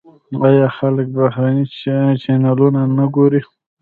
[0.47, 1.65] آیا خلک بهرني
[2.21, 3.41] چینلونه نه ګوري؟